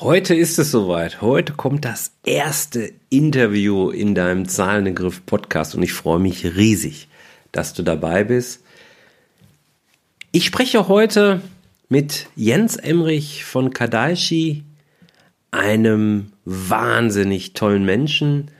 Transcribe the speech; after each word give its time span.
Heute 0.00 0.36
ist 0.36 0.60
es 0.60 0.70
soweit. 0.70 1.22
Heute 1.22 1.54
kommt 1.54 1.84
das 1.84 2.12
erste 2.24 2.92
Interview 3.10 3.90
in 3.90 4.14
deinem 4.14 4.46
Zahlengriff 4.46 5.26
Podcast 5.26 5.74
und 5.74 5.82
ich 5.82 5.92
freue 5.92 6.20
mich 6.20 6.44
riesig, 6.44 7.08
dass 7.50 7.74
du 7.74 7.82
dabei 7.82 8.22
bist. 8.22 8.62
Ich 10.30 10.44
spreche 10.44 10.86
heute 10.86 11.40
mit 11.88 12.28
Jens 12.36 12.76
Emrich 12.76 13.44
von 13.44 13.72
Kadaishi, 13.72 14.62
einem 15.50 16.30
wahnsinnig 16.44 17.54
tollen 17.54 17.84
Menschen, 17.84 18.52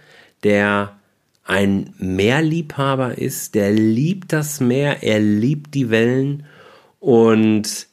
der 0.42 0.98
ein 1.44 1.94
Meerliebhaber 1.98 3.16
ist, 3.16 3.54
der 3.54 3.70
liebt 3.70 4.32
das 4.32 4.58
Meer, 4.58 5.04
er 5.04 5.20
liebt 5.20 5.76
die 5.76 5.88
Wellen 5.90 6.46
und 6.98 7.86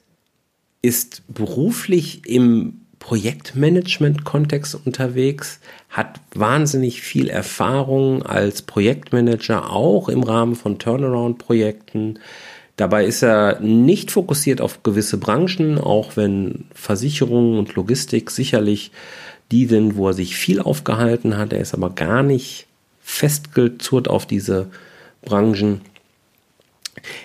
ist 0.81 1.21
beruflich 1.27 2.27
im 2.27 2.84
Projektmanagement-Kontext 2.99 4.75
unterwegs, 4.85 5.59
hat 5.89 6.19
wahnsinnig 6.33 7.01
viel 7.01 7.29
Erfahrung 7.29 8.23
als 8.23 8.61
Projektmanager, 8.61 9.71
auch 9.71 10.09
im 10.09 10.23
Rahmen 10.23 10.55
von 10.55 10.79
Turnaround-Projekten. 10.79 12.19
Dabei 12.77 13.05
ist 13.05 13.23
er 13.23 13.59
nicht 13.61 14.11
fokussiert 14.11 14.59
auf 14.59 14.83
gewisse 14.83 15.17
Branchen, 15.17 15.77
auch 15.77 16.17
wenn 16.17 16.65
Versicherungen 16.73 17.57
und 17.57 17.75
Logistik 17.75 18.31
sicherlich 18.31 18.91
die 19.51 19.65
sind, 19.67 19.95
wo 19.95 20.09
er 20.09 20.13
sich 20.13 20.35
viel 20.35 20.59
aufgehalten 20.59 21.37
hat. 21.37 21.53
Er 21.53 21.61
ist 21.61 21.73
aber 21.73 21.91
gar 21.91 22.23
nicht 22.23 22.67
festgezurrt 23.01 24.07
auf 24.07 24.25
diese 24.25 24.67
Branchen. 25.23 25.81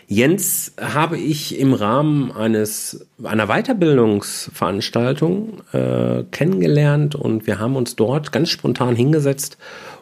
Jens 0.06 0.74
habe 0.80 1.18
ich 1.18 1.58
im 1.58 1.74
Rahmen 1.74 2.30
eines 2.32 3.06
einer 3.22 3.46
Weiterbildungsveranstaltung 3.46 5.60
äh, 5.72 6.24
kennengelernt 6.30 7.14
und 7.14 7.46
wir 7.46 7.58
haben 7.58 7.76
uns 7.76 7.96
dort 7.96 8.32
ganz 8.32 8.48
spontan 8.50 8.96
hingesetzt 8.96 9.58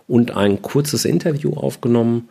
und 0.06 0.36
ein 0.36 0.62
kurzes 0.62 1.04
Interview 1.04 1.54
aufgenommen, 1.54 2.28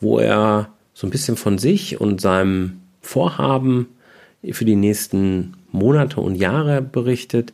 wo 0.00 0.18
er 0.18 0.70
so 0.92 1.06
ein 1.06 1.10
bisschen 1.10 1.36
von 1.36 1.58
sich 1.58 2.00
und 2.00 2.20
seinem 2.20 2.80
Vorhaben 3.00 3.86
für 4.52 4.64
die 4.64 4.76
nächsten 4.76 5.56
Monate 5.72 6.20
und 6.20 6.36
Jahre 6.36 6.82
berichtet. 6.82 7.52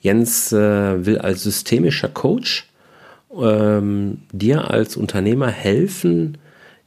Jens 0.00 0.52
äh, 0.52 1.04
will 1.04 1.18
als 1.18 1.42
systemischer 1.42 2.08
Coach 2.08 2.68
ähm, 3.38 4.22
dir 4.32 4.70
als 4.70 4.96
Unternehmer 4.96 5.48
helfen, 5.48 6.38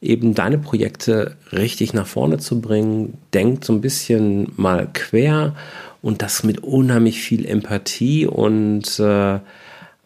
eben 0.04 0.34
deine 0.36 0.58
Projekte 0.58 1.36
richtig 1.52 1.94
nach 1.94 2.08
vorne 2.08 2.38
zu 2.38 2.62
bringen. 2.62 3.18
Denkt 3.34 3.66
so 3.66 3.74
ein 3.74 3.82
bisschen 3.82 4.52
mal 4.58 4.88
quer 4.94 5.56
und 6.02 6.22
das 6.22 6.44
mit 6.44 6.64
unheimlich 6.64 7.22
viel 7.22 7.46
Empathie 7.46 8.28
und 8.28 9.00
äh, 9.00 9.40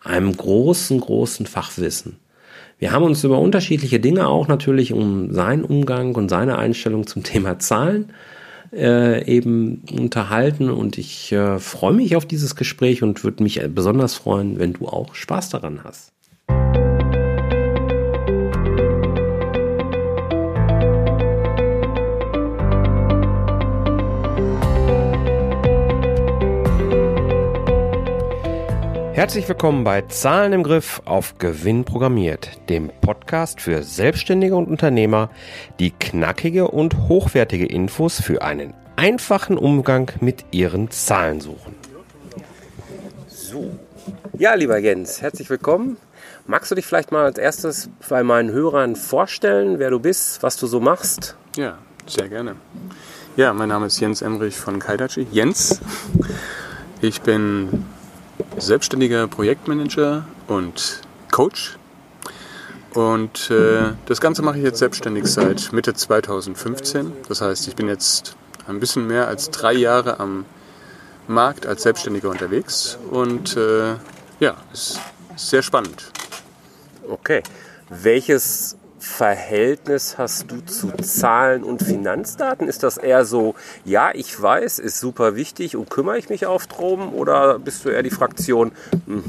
einem 0.02 0.38
großen, 0.38 1.00
großen 1.00 1.46
Fachwissen. 1.46 2.18
Wir 2.80 2.92
haben 2.92 3.04
uns 3.04 3.24
über 3.24 3.40
unterschiedliche 3.40 4.00
Dinge 4.00 4.28
auch 4.28 4.48
natürlich 4.48 4.94
um 4.94 5.34
seinen 5.34 5.64
Umgang 5.64 6.14
und 6.14 6.30
seine 6.30 6.60
Einstellung 6.60 7.08
zum 7.08 7.24
Thema 7.24 7.58
Zahlen 7.58 8.14
äh, 8.72 9.26
eben 9.26 9.84
unterhalten 9.92 10.70
und 10.70 10.98
ich 10.98 11.32
äh, 11.32 11.58
freue 11.58 11.94
mich 11.94 12.16
auf 12.16 12.26
dieses 12.26 12.56
Gespräch 12.56 13.02
und 13.02 13.24
würde 13.24 13.42
mich 13.42 13.60
besonders 13.74 14.14
freuen, 14.14 14.60
wenn 14.60 14.74
du 14.74 14.88
auch 14.88 15.16
Spaß 15.16 15.50
daran 15.50 15.84
hast. 15.84 16.12
Herzlich 29.18 29.50
willkommen 29.50 29.84
bei 29.84 30.04
Zahlen 30.04 30.54
im 30.54 30.62
Griff 30.62 31.02
auf 31.06 31.40
Gewinn 31.40 31.86
programmiert, 31.86 32.52
dem 32.70 32.92
Podcast 33.02 33.60
für 33.60 33.82
Selbstständige 33.82 34.56
und 34.56 34.68
Unternehmer, 34.68 35.32
die 35.80 35.90
knackige 35.90 36.68
und 36.68 37.10
hochwertige 37.10 37.66
Infos 37.66 38.22
für 38.22 38.44
einen 38.44 38.76
einfachen 38.96 39.58
Umgang 39.58 40.12
mit 40.22 40.46
ihren 40.52 40.92
Zahlen 40.92 41.42
suchen. 41.42 41.76
So. 43.28 43.72
Ja, 44.38 44.54
lieber 44.54 44.78
Jens, 44.78 45.20
herzlich 45.20 45.50
willkommen. 45.50 45.98
Magst 46.46 46.70
du 46.70 46.76
dich 46.76 46.86
vielleicht 46.86 47.12
mal 47.12 47.26
als 47.26 47.40
erstes 47.40 47.90
bei 48.08 48.22
meinen 48.22 48.52
Hörern 48.52 48.96
vorstellen, 48.96 49.80
wer 49.80 49.90
du 49.90 50.00
bist, 50.00 50.44
was 50.44 50.58
du 50.58 50.68
so 50.68 50.80
machst? 50.80 51.36
Ja, 51.56 51.80
sehr 52.06 52.30
gerne. 52.30 52.56
Ja, 53.36 53.52
mein 53.54 53.70
Name 53.70 53.88
ist 53.88 54.00
Jens 54.00 54.22
Emrich 54.22 54.58
von 54.58 54.78
Kaidachi. 54.78 55.26
Jens. 55.32 55.82
Ich 57.02 57.22
bin 57.22 57.84
selbstständiger 58.58 59.28
Projektmanager 59.28 60.26
und 60.48 61.02
Coach. 61.32 61.78
Und 62.94 63.52
äh, 63.52 63.94
das 64.08 64.22
Ganze 64.22 64.42
mache 64.42 64.58
ich 64.58 64.64
jetzt 64.64 64.80
selbstständig 64.80 65.26
seit 65.26 65.72
Mitte 65.72 65.94
2015. 65.94 67.12
Das 67.28 67.42
heißt, 67.42 67.68
ich 67.68 67.76
bin 67.76 67.88
jetzt 67.88 68.36
ein 68.68 68.80
bisschen 68.80 69.06
mehr 69.06 69.28
als 69.28 69.52
drei 69.52 69.74
Jahre 69.74 70.20
am 70.20 70.46
Markt 71.28 71.68
als 71.68 71.84
Selbstständiger 71.84 72.30
unterwegs. 72.30 72.98
Und 73.12 73.56
äh, 73.56 73.96
ja, 74.40 74.56
ist 74.74 75.00
sehr 75.36 75.62
spannend. 75.62 76.12
Okay. 77.08 77.44
Welches 77.90 78.78
Verhältnis 79.08 80.18
hast 80.20 80.52
du 80.52 80.64
zu 80.64 80.92
Zahlen 81.02 81.64
und 81.64 81.82
Finanzdaten? 81.82 82.68
Ist 82.68 82.84
das 82.84 82.98
eher 82.98 83.26
so, 83.26 83.56
ja, 83.84 84.12
ich 84.14 84.40
weiß, 84.40 84.78
ist 84.78 85.00
super 85.00 85.36
wichtig 85.36 85.76
und 85.76 85.90
kümmere 85.90 86.20
ich 86.20 86.30
mich 86.30 86.46
auf 86.46 86.68
drum? 86.68 87.14
Oder 87.16 87.58
bist 87.58 87.84
du 87.84 87.90
eher 87.90 88.04
die 88.04 88.12
Fraktion, 88.12 88.74
hm, 89.06 89.24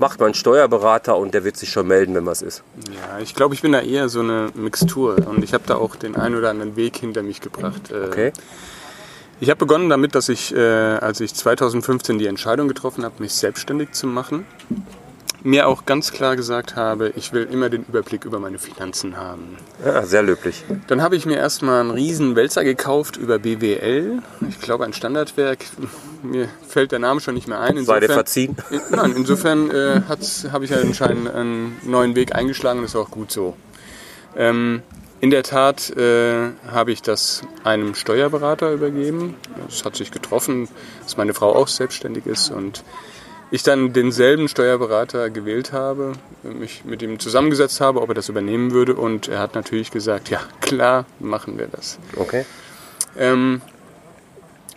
macht 0.00 0.18
mein 0.18 0.34
Steuerberater 0.34 1.16
und 1.16 1.34
der 1.34 1.44
wird 1.44 1.56
sich 1.56 1.70
schon 1.70 1.86
melden, 1.86 2.14
wenn 2.14 2.26
was 2.26 2.42
ist? 2.42 2.64
Ja, 2.88 3.20
ich 3.20 3.34
glaube, 3.34 3.54
ich 3.54 3.62
bin 3.62 3.70
da 3.70 3.82
eher 3.82 4.08
so 4.08 4.20
eine 4.20 4.48
Mixtur 4.54 5.16
und 5.28 5.44
ich 5.44 5.54
habe 5.54 5.64
da 5.66 5.76
auch 5.76 5.94
den 5.94 6.16
einen 6.16 6.34
oder 6.34 6.50
anderen 6.50 6.74
Weg 6.74 6.96
hinter 6.96 7.22
mich 7.22 7.40
gebracht. 7.40 7.92
Äh, 7.92 8.06
okay. 8.06 8.32
Ich 9.38 9.48
habe 9.48 9.58
begonnen 9.58 9.88
damit, 9.88 10.14
dass 10.14 10.28
ich, 10.28 10.54
äh, 10.54 10.58
als 10.58 11.20
ich 11.20 11.34
2015 11.34 12.18
die 12.18 12.26
Entscheidung 12.26 12.68
getroffen 12.68 13.04
habe, 13.04 13.14
mich 13.20 13.34
selbstständig 13.34 13.92
zu 13.92 14.06
machen, 14.06 14.44
mir 15.42 15.68
auch 15.68 15.86
ganz 15.86 16.12
klar 16.12 16.36
gesagt 16.36 16.76
habe, 16.76 17.12
ich 17.16 17.32
will 17.32 17.48
immer 17.50 17.70
den 17.70 17.84
Überblick 17.84 18.24
über 18.24 18.38
meine 18.38 18.58
Finanzen 18.58 19.16
haben. 19.16 19.56
Ja, 19.84 20.04
sehr 20.04 20.22
löblich. 20.22 20.64
Dann 20.86 21.02
habe 21.02 21.16
ich 21.16 21.26
mir 21.26 21.36
erstmal 21.36 21.80
einen 21.80 21.90
riesen 21.90 22.36
Wälzer 22.36 22.64
gekauft 22.64 23.16
über 23.16 23.38
BWL. 23.38 24.22
Ich 24.48 24.60
glaube 24.60 24.84
ein 24.84 24.92
Standardwerk. 24.92 25.64
Mir 26.22 26.48
fällt 26.66 26.92
der 26.92 26.98
Name 26.98 27.20
schon 27.20 27.34
nicht 27.34 27.48
mehr 27.48 27.60
ein. 27.60 27.76
Insofern, 27.76 28.00
Sei 28.00 28.06
dir 28.06 28.12
verziehen? 28.12 28.56
Nein, 28.90 29.14
insofern 29.16 29.70
äh, 29.70 30.02
habe 30.08 30.64
ich 30.64 30.70
ja 30.70 30.78
anscheinend 30.78 31.30
einen 31.30 31.78
neuen 31.84 32.14
Weg 32.14 32.34
eingeschlagen 32.34 32.80
und 32.80 32.84
das 32.84 32.94
ist 32.94 33.00
auch 33.00 33.10
gut 33.10 33.32
so. 33.32 33.56
Ähm, 34.36 34.82
in 35.20 35.30
der 35.30 35.42
Tat 35.42 35.90
äh, 35.96 36.50
habe 36.70 36.92
ich 36.92 37.02
das 37.02 37.42
einem 37.62 37.94
Steuerberater 37.94 38.72
übergeben. 38.72 39.36
Es 39.68 39.84
hat 39.84 39.96
sich 39.96 40.10
getroffen, 40.10 40.68
dass 41.02 41.18
meine 41.18 41.34
Frau 41.34 41.54
auch 41.54 41.68
selbstständig 41.68 42.24
ist 42.24 42.50
und 42.50 42.82
ich 43.50 43.62
dann 43.62 43.92
denselben 43.92 44.48
Steuerberater 44.48 45.30
gewählt 45.30 45.72
habe, 45.72 46.12
mich 46.42 46.84
mit 46.84 47.02
ihm 47.02 47.18
zusammengesetzt 47.18 47.80
habe, 47.80 48.00
ob 48.00 48.08
er 48.08 48.14
das 48.14 48.28
übernehmen 48.28 48.70
würde 48.70 48.94
und 48.94 49.28
er 49.28 49.40
hat 49.40 49.54
natürlich 49.54 49.90
gesagt, 49.90 50.30
ja 50.30 50.40
klar, 50.60 51.04
machen 51.18 51.58
wir 51.58 51.66
das. 51.66 51.98
Okay. 52.16 52.44
Ähm, 53.18 53.60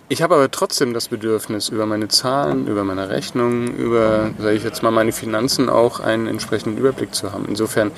ich 0.10 0.22
habe 0.22 0.36
aber 0.36 0.52
trotzdem 0.52 0.94
das 0.94 1.08
Bedürfnis, 1.08 1.70
über 1.70 1.86
meine 1.86 2.08
Zahlen, 2.08 2.68
über 2.68 2.84
meine 2.84 3.10
Rechnungen, 3.10 3.76
über, 3.78 4.32
sage 4.38 4.56
ich 4.56 4.64
jetzt 4.64 4.84
mal, 4.84 4.92
meine 4.92 5.12
Finanzen 5.12 5.70
auch 5.70 6.00
einen 6.00 6.28
entsprechenden 6.28 6.78
Überblick 6.78 7.16
zu 7.16 7.32
haben. 7.32 7.46
Insofern 7.48 7.92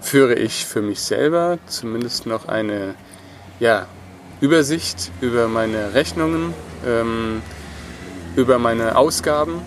führe 0.00 0.34
ich 0.34 0.66
für 0.66 0.82
mich 0.82 1.00
selber 1.00 1.58
zumindest 1.66 2.26
noch 2.26 2.48
eine 2.48 2.94
ja, 3.60 3.86
Übersicht 4.40 5.12
über 5.20 5.46
meine 5.46 5.94
Rechnungen, 5.94 6.52
ähm, 6.86 7.42
über 8.34 8.58
meine 8.58 8.96
Ausgaben 8.96 9.62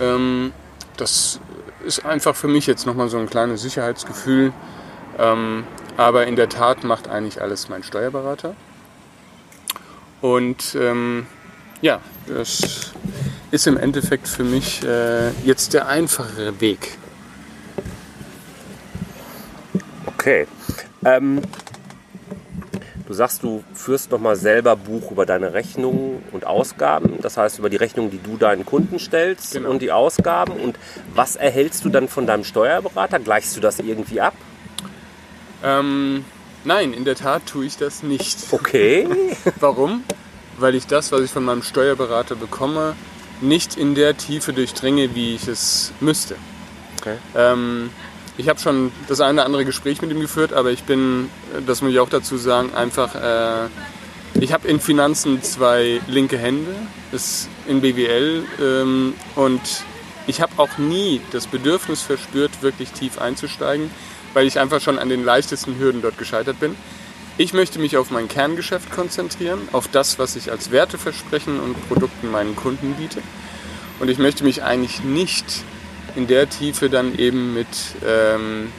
ähm, 0.00 0.52
das 0.96 1.40
ist 1.84 2.04
einfach 2.04 2.36
für 2.36 2.48
mich 2.48 2.66
jetzt 2.66 2.86
nochmal 2.86 3.08
so 3.08 3.18
ein 3.18 3.28
kleines 3.28 3.62
Sicherheitsgefühl. 3.62 4.52
Ähm, 5.18 5.64
aber 5.96 6.26
in 6.26 6.36
der 6.36 6.48
Tat 6.48 6.84
macht 6.84 7.08
eigentlich 7.08 7.40
alles 7.42 7.68
mein 7.68 7.82
Steuerberater. 7.82 8.54
Und 10.20 10.76
ähm, 10.80 11.26
ja, 11.80 12.00
das 12.26 12.92
ist 13.50 13.66
im 13.66 13.76
Endeffekt 13.76 14.28
für 14.28 14.44
mich 14.44 14.82
äh, 14.84 15.30
jetzt 15.44 15.74
der 15.74 15.88
einfachere 15.88 16.60
Weg. 16.60 16.96
Okay. 20.06 20.46
Ähm, 21.04 21.42
Du 23.12 23.16
sagst, 23.18 23.42
du 23.42 23.62
führst 23.74 24.10
nochmal 24.10 24.36
selber 24.36 24.74
Buch 24.74 25.10
über 25.10 25.26
deine 25.26 25.52
Rechnungen 25.52 26.24
und 26.32 26.46
Ausgaben. 26.46 27.18
Das 27.20 27.36
heißt, 27.36 27.58
über 27.58 27.68
die 27.68 27.76
Rechnungen, 27.76 28.10
die 28.10 28.16
du 28.16 28.38
deinen 28.38 28.64
Kunden 28.64 28.98
stellst 28.98 29.52
genau. 29.52 29.68
und 29.68 29.82
die 29.82 29.92
Ausgaben. 29.92 30.54
Und 30.54 30.78
was 31.14 31.36
erhältst 31.36 31.84
du 31.84 31.90
dann 31.90 32.08
von 32.08 32.26
deinem 32.26 32.42
Steuerberater? 32.42 33.18
Gleichst 33.18 33.54
du 33.54 33.60
das 33.60 33.80
irgendwie 33.80 34.22
ab? 34.22 34.32
Ähm, 35.62 36.24
nein, 36.64 36.94
in 36.94 37.04
der 37.04 37.14
Tat 37.14 37.44
tue 37.44 37.66
ich 37.66 37.76
das 37.76 38.02
nicht. 38.02 38.38
Okay. 38.50 39.06
Warum? 39.60 40.04
Weil 40.56 40.74
ich 40.74 40.86
das, 40.86 41.12
was 41.12 41.20
ich 41.20 41.30
von 41.30 41.44
meinem 41.44 41.62
Steuerberater 41.62 42.34
bekomme, 42.34 42.94
nicht 43.42 43.76
in 43.76 43.94
der 43.94 44.16
Tiefe 44.16 44.54
durchdringe, 44.54 45.14
wie 45.14 45.34
ich 45.34 45.48
es 45.48 45.92
müsste. 46.00 46.36
Okay. 46.98 47.16
Ähm, 47.36 47.90
ich 48.38 48.48
habe 48.48 48.58
schon 48.58 48.92
das 49.08 49.20
eine 49.20 49.34
oder 49.34 49.46
andere 49.46 49.64
Gespräch 49.64 50.00
mit 50.00 50.10
ihm 50.10 50.20
geführt, 50.20 50.52
aber 50.52 50.70
ich 50.70 50.84
bin, 50.84 51.28
das 51.66 51.82
muss 51.82 51.92
ich 51.92 51.98
auch 51.98 52.08
dazu 52.08 52.36
sagen, 52.36 52.74
einfach, 52.74 53.14
äh, 53.14 53.68
ich 54.40 54.52
habe 54.52 54.66
in 54.66 54.80
Finanzen 54.80 55.42
zwei 55.42 56.00
linke 56.06 56.38
Hände, 56.38 56.74
ist 57.12 57.48
in 57.66 57.80
BWL 57.82 58.44
ähm, 58.60 59.14
und 59.36 59.60
ich 60.26 60.40
habe 60.40 60.52
auch 60.56 60.78
nie 60.78 61.20
das 61.32 61.46
Bedürfnis 61.46 62.00
verspürt, 62.02 62.62
wirklich 62.62 62.92
tief 62.92 63.18
einzusteigen, 63.20 63.90
weil 64.32 64.46
ich 64.46 64.58
einfach 64.58 64.80
schon 64.80 64.98
an 64.98 65.08
den 65.08 65.24
leichtesten 65.24 65.78
Hürden 65.78 66.00
dort 66.00 66.16
gescheitert 66.16 66.58
bin. 66.60 66.76
Ich 67.38 67.52
möchte 67.52 67.78
mich 67.78 67.96
auf 67.96 68.10
mein 68.10 68.28
Kerngeschäft 68.28 68.90
konzentrieren, 68.90 69.60
auf 69.72 69.88
das, 69.88 70.18
was 70.18 70.36
ich 70.36 70.50
als 70.50 70.70
Werteversprechen 70.70 71.60
und 71.60 71.88
Produkten 71.88 72.30
meinen 72.30 72.56
Kunden 72.56 72.94
biete. 72.94 73.20
Und 74.00 74.08
ich 74.08 74.18
möchte 74.18 74.44
mich 74.44 74.62
eigentlich 74.62 75.02
nicht 75.02 75.44
in 76.16 76.26
der 76.26 76.48
Tiefe 76.48 76.90
dann 76.90 77.18
eben 77.18 77.54
mit, 77.54 77.68
ähm, 78.06 78.72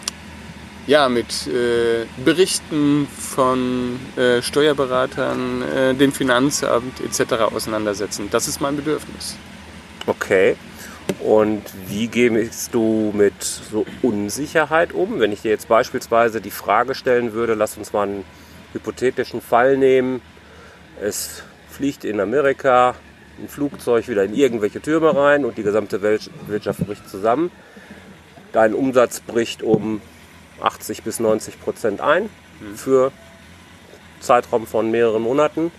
ja, 0.88 1.10
mit 1.10 1.48
äh, 1.48 2.06
Berichten 2.24 3.08
von 3.08 4.00
äh, 4.16 4.42
Steuerberatern, 4.42 5.62
äh, 5.62 5.94
dem 5.94 6.12
Finanzamt 6.12 7.00
etc. 7.00 7.34
auseinandersetzen. 7.54 8.30
Das 8.32 8.48
ist 8.48 8.62
mein 8.62 8.76
Bedürfnis. 8.76 9.36
Okay. 10.06 10.56
Und 11.20 11.62
wie 11.88 12.08
gehst 12.08 12.74
du 12.74 13.12
mit 13.14 13.42
so 13.44 13.86
Unsicherheit 14.02 14.94
um? 14.94 15.20
Wenn 15.20 15.32
ich 15.32 15.42
dir 15.42 15.52
jetzt 15.52 15.68
beispielsweise 15.68 16.42
die 16.42 16.52
Frage 16.52 16.96
stellen 16.96 17.34
würde, 17.34 17.54
lass 17.54 17.78
uns 17.78 17.94
mal 17.94 18.04
einen 18.04 18.26
hypothetischen 18.74 19.42
Fall 19.42 19.78
nehmen. 19.78 20.22
Es 21.02 21.44
fliegt 21.70 22.04
in 22.06 22.20
Amerika 22.20 22.96
ein 23.40 23.48
Flugzeug 23.48 24.08
wieder 24.08 24.24
in 24.24 24.34
irgendwelche 24.34 24.82
Türme 24.82 25.16
rein 25.16 25.46
und 25.46 25.58
die 25.58 25.64
gesamte 25.64 26.02
Wirtschaft 26.02 26.86
bricht 26.86 27.10
zusammen. 27.10 27.52
Dein 28.52 28.74
Umsatz 28.74 29.20
bricht 29.20 29.64
um 29.64 30.02
80 30.62 31.04
bis 31.04 31.20
90 31.20 31.60
Prozent 31.62 32.02
ein 32.02 32.30
für 32.76 33.12
Zeitraum 34.20 34.68
von 34.68 34.92
mehreren 34.92 35.22
Monaten. 35.22 35.72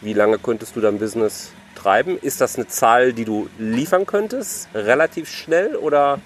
Wie 0.00 0.12
lange 0.12 0.38
könntest 0.38 0.76
du 0.76 0.80
dein 0.80 0.98
Business 0.98 1.52
treiben? 1.74 2.18
Ist 2.18 2.40
das 2.40 2.56
eine 2.56 2.68
Zahl, 2.68 3.12
die 3.12 3.24
du 3.24 3.48
liefern 3.58 4.06
könntest, 4.06 4.68
relativ 4.74 5.30
schnell 5.30 5.74
oder? 5.76 6.20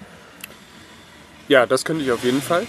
Ja, 1.47 1.65
das 1.65 1.85
könnte 1.85 2.03
ich 2.03 2.11
auf 2.11 2.23
jeden 2.23 2.41
Fall 2.41 2.67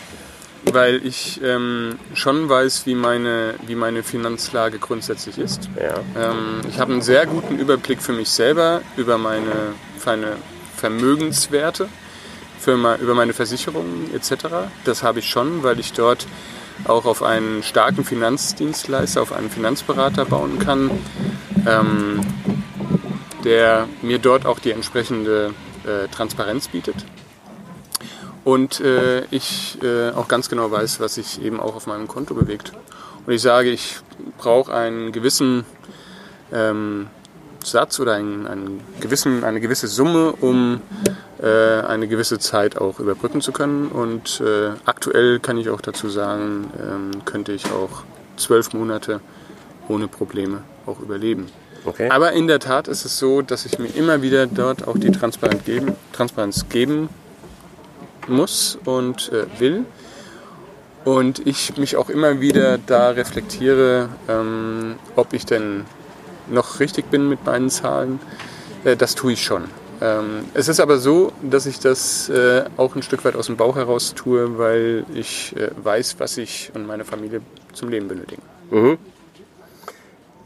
weil 0.72 1.04
ich 1.04 1.40
ähm, 1.42 1.98
schon 2.14 2.48
weiß, 2.48 2.86
wie 2.86 2.94
meine, 2.94 3.54
wie 3.66 3.74
meine 3.74 4.02
Finanzlage 4.02 4.78
grundsätzlich 4.78 5.38
ist. 5.38 5.68
Ja. 5.76 6.30
Ähm, 6.30 6.60
ich 6.68 6.78
habe 6.78 6.92
einen 6.92 7.02
sehr 7.02 7.26
guten 7.26 7.58
Überblick 7.58 8.02
für 8.02 8.12
mich 8.12 8.30
selber 8.30 8.82
über 8.96 9.18
meine, 9.18 9.74
meine 10.04 10.36
Vermögenswerte, 10.76 11.88
für 12.58 12.76
mal, 12.76 12.98
über 13.00 13.14
meine 13.14 13.32
Versicherungen 13.32 14.10
etc. 14.14 14.46
Das 14.84 15.02
habe 15.02 15.20
ich 15.20 15.28
schon, 15.28 15.62
weil 15.62 15.78
ich 15.80 15.92
dort 15.92 16.26
auch 16.84 17.06
auf 17.06 17.22
einen 17.22 17.62
starken 17.62 18.04
Finanzdienstleister, 18.04 19.20
auf 19.22 19.32
einen 19.32 19.50
Finanzberater 19.50 20.24
bauen 20.24 20.58
kann, 20.58 20.90
ähm, 21.66 22.20
der 23.44 23.88
mir 24.02 24.18
dort 24.18 24.46
auch 24.46 24.58
die 24.58 24.70
entsprechende 24.70 25.54
äh, 25.84 26.08
Transparenz 26.08 26.68
bietet 26.68 27.04
und 28.48 28.80
äh, 28.80 29.26
ich 29.30 29.76
äh, 29.82 30.08
auch 30.12 30.26
ganz 30.26 30.48
genau 30.48 30.70
weiß, 30.70 31.00
was 31.00 31.16
sich 31.16 31.42
eben 31.42 31.60
auch 31.60 31.76
auf 31.76 31.86
meinem 31.86 32.08
Konto 32.08 32.32
bewegt. 32.32 32.72
Und 33.26 33.34
ich 33.34 33.42
sage, 33.42 33.68
ich 33.68 33.98
brauche 34.38 34.72
einen 34.72 35.12
gewissen 35.12 35.66
ähm, 36.50 37.08
Satz 37.62 38.00
oder 38.00 38.14
einen, 38.14 38.46
einen 38.46 38.80
gewissen, 39.00 39.44
eine 39.44 39.60
gewisse 39.60 39.86
Summe, 39.86 40.32
um 40.40 40.80
äh, 41.42 41.46
eine 41.46 42.08
gewisse 42.08 42.38
Zeit 42.38 42.78
auch 42.78 43.00
überbrücken 43.00 43.42
zu 43.42 43.52
können. 43.52 43.88
Und 43.88 44.40
äh, 44.40 44.70
aktuell 44.86 45.40
kann 45.40 45.58
ich 45.58 45.68
auch 45.68 45.82
dazu 45.82 46.08
sagen, 46.08 46.70
ähm, 46.80 47.26
könnte 47.26 47.52
ich 47.52 47.66
auch 47.66 48.02
zwölf 48.38 48.72
Monate 48.72 49.20
ohne 49.88 50.08
Probleme 50.08 50.62
auch 50.86 51.00
überleben. 51.00 51.48
Okay. 51.84 52.08
Aber 52.08 52.32
in 52.32 52.46
der 52.46 52.60
Tat 52.60 52.88
ist 52.88 53.04
es 53.04 53.18
so, 53.18 53.42
dass 53.42 53.66
ich 53.66 53.78
mir 53.78 53.88
immer 53.88 54.22
wieder 54.22 54.46
dort 54.46 54.88
auch 54.88 54.96
die 54.96 55.10
Transparenz 55.10 55.64
geben, 55.64 55.92
Transparenz 56.14 56.64
geben 56.70 57.10
muss 58.28 58.78
und 58.84 59.30
äh, 59.32 59.46
will. 59.60 59.84
Und 61.04 61.46
ich 61.46 61.76
mich 61.76 61.96
auch 61.96 62.10
immer 62.10 62.40
wieder 62.40 62.78
da 62.78 63.10
reflektiere, 63.10 64.08
ähm, 64.28 64.96
ob 65.16 65.32
ich 65.32 65.46
denn 65.46 65.84
noch 66.50 66.80
richtig 66.80 67.10
bin 67.10 67.28
mit 67.28 67.44
meinen 67.46 67.70
Zahlen. 67.70 68.20
Äh, 68.84 68.96
das 68.96 69.14
tue 69.14 69.32
ich 69.32 69.44
schon. 69.44 69.64
Ähm, 70.00 70.44
es 70.54 70.68
ist 70.68 70.80
aber 70.80 70.98
so, 70.98 71.32
dass 71.42 71.66
ich 71.66 71.80
das 71.80 72.28
äh, 72.28 72.64
auch 72.76 72.94
ein 72.94 73.02
Stück 73.02 73.24
weit 73.24 73.36
aus 73.36 73.46
dem 73.46 73.56
Bauch 73.56 73.76
heraus 73.76 74.14
tue, 74.14 74.58
weil 74.58 75.04
ich 75.14 75.56
äh, 75.56 75.70
weiß, 75.82 76.16
was 76.18 76.36
ich 76.36 76.70
und 76.74 76.86
meine 76.86 77.04
Familie 77.04 77.40
zum 77.72 77.88
Leben 77.88 78.06
benötigen. 78.06 78.42
Mhm. 78.70 78.98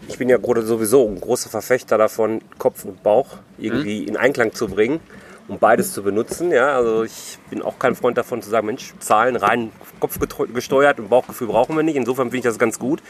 Ich 0.08 0.18
bin 0.18 0.28
ja 0.28 0.38
gerade 0.38 0.62
sowieso 0.62 1.06
ein 1.06 1.20
großer 1.20 1.50
Verfechter 1.50 1.96
davon, 1.98 2.40
Kopf 2.58 2.84
und 2.84 3.02
Bauch 3.02 3.38
irgendwie 3.58 4.02
mhm. 4.02 4.08
in 4.08 4.16
Einklang 4.16 4.52
zu 4.54 4.68
bringen 4.68 5.00
um 5.48 5.58
beides 5.58 5.92
zu 5.92 6.02
benutzen. 6.02 6.50
Ja, 6.52 6.76
also 6.76 7.02
ich 7.04 7.38
bin 7.50 7.62
auch 7.62 7.78
kein 7.78 7.94
Freund 7.94 8.16
davon 8.16 8.42
zu 8.42 8.50
sagen, 8.50 8.66
Mensch, 8.66 8.94
Zahlen 9.00 9.36
rein 9.36 9.70
kopfgesteuert 10.00 11.00
und 11.00 11.08
Bauchgefühl 11.08 11.48
brauchen 11.48 11.76
wir 11.76 11.82
nicht. 11.82 11.96
Insofern 11.96 12.26
finde 12.26 12.38
ich 12.38 12.44
das 12.44 12.58
ganz 12.58 12.78
gut. 12.78 13.02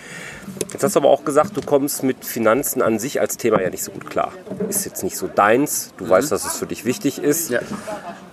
Jetzt 0.73 0.83
hast 0.83 0.97
du 0.97 1.01
aber 1.01 1.11
auch 1.11 1.25
gesagt, 1.25 1.57
du 1.57 1.61
kommst 1.61 2.03
mit 2.03 2.25
Finanzen 2.25 2.83
an 2.83 2.99
sich 2.99 3.21
als 3.21 3.37
Thema 3.37 3.61
ja 3.61 3.71
nicht 3.71 3.85
so 3.85 3.93
gut 3.93 4.09
klar. 4.09 4.33
Ist 4.69 4.85
jetzt 4.85 5.03
nicht 5.03 5.17
so 5.17 5.29
deins. 5.29 5.93
Du 5.97 6.05
mhm. 6.05 6.11
weißt, 6.11 6.33
dass 6.33 6.45
es 6.45 6.57
für 6.57 6.67
dich 6.67 6.85
wichtig 6.85 7.19
ist. 7.19 7.51
Ja. 7.51 7.61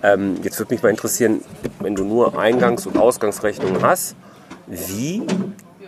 Ähm, 0.02 0.36
jetzt 0.42 0.58
würde 0.58 0.74
mich 0.74 0.82
mal 0.82 0.90
interessieren, 0.90 1.42
wenn 1.80 1.94
du 1.94 2.04
nur 2.04 2.38
Eingangs- 2.38 2.86
und 2.86 2.96
Ausgangsrechnungen 2.96 3.82
hast, 3.82 4.16
wie 4.66 5.22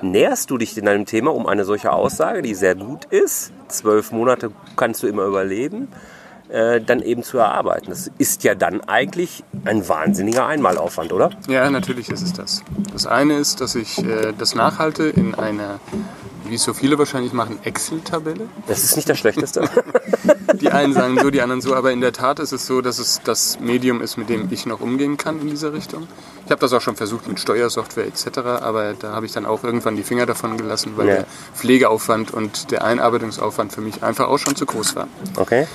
näherst 0.03 0.51
du 0.51 0.59
dich 0.59 0.77
in 0.77 0.85
deinem 0.85 1.07
Thema 1.07 1.33
um 1.33 1.47
eine 1.47 1.65
solche 1.65 1.93
Aussage, 1.93 2.43
die 2.43 2.55
sehr 2.55 2.75
gut 2.75 3.07
ist? 3.07 3.53
Zwölf 3.69 4.13
Monate 4.13 4.51
kannst 4.77 5.03
du 5.03 5.07
immer 5.07 5.25
überleben 5.25 5.89
äh, 6.53 6.83
dann 6.83 7.01
eben 7.01 7.23
zu 7.23 7.39
erarbeiten. 7.39 7.87
Das 7.89 8.11
ist 8.19 8.45
ja 8.45 8.55
dann 8.55 8.83
eigentlich 8.83 9.43
ein 9.65 9.89
wahnsinniger 9.89 10.47
Einmalaufwand, 10.47 11.13
oder? 11.13 11.31
Ja, 11.49 11.71
natürlich 11.71 12.11
ist 12.11 12.23
es 12.23 12.35
das. 12.35 12.63
Das 12.93 13.07
eine 13.07 13.39
ist, 13.39 13.63
dass 13.63 13.75
ich 13.75 13.99
äh, 14.05 14.35
das 14.37 14.55
nachhalte 14.55 15.05
in 15.05 15.35
einer, 15.35 15.81
wie 16.47 16.57
es 16.57 16.63
so 16.63 16.75
viele 16.75 16.99
wahrscheinlich 16.99 17.33
machen, 17.33 17.59
Excel-Tabelle. 17.65 18.49
Das 18.67 18.85
ist 18.85 18.97
nicht 18.97 19.09
das 19.09 19.19
Schlechteste. 19.19 19.67
die 20.61 20.71
einen 20.71 20.93
sagen 20.93 21.19
so, 21.19 21.31
die 21.31 21.41
anderen 21.41 21.63
so, 21.63 21.75
aber 21.75 21.91
in 21.91 22.03
der 22.03 22.13
Tat 22.13 22.39
ist 22.39 22.53
es 22.53 22.67
so, 22.67 22.83
dass 22.83 22.99
es 22.99 23.23
das 23.25 23.59
Medium 23.59 24.03
ist, 24.03 24.19
mit 24.19 24.29
dem 24.29 24.49
ich 24.51 24.67
noch 24.67 24.81
umgehen 24.81 25.17
kann 25.17 25.41
in 25.41 25.49
dieser 25.49 25.73
Richtung. 25.73 26.07
Ich 26.45 26.51
habe 26.51 26.61
das 26.61 26.75
auch 26.75 26.83
schon 26.83 26.97
versucht 26.97 27.29
mit 27.29 27.41
Steuersoftware 27.41 28.07
etc., 28.07 28.39
aber 28.61 28.93
da 28.93 29.13
habe 29.13 29.25
ich 29.25 29.33
dann 29.33 29.47
auch 29.47 29.65
irgendwann 29.65 29.97
die 29.97 30.03
Finger 30.03 30.27
davon 30.27 30.59
gelassen, 30.59 30.93
weil 30.97 31.09
ja. 31.09 31.15
der 31.15 31.27
Pflegeaufwand 31.55 32.35
und 32.35 32.71
der 32.71 32.85
Einarbeitungsaufwand 32.85 33.73
für 33.73 33.81
mich 33.81 34.03
einfach 34.03 34.29
auch 34.29 34.39
schon 34.39 34.55
zu 34.55 34.67
groß 34.67 34.97
war. 34.97 35.09
Okay. 35.37 35.67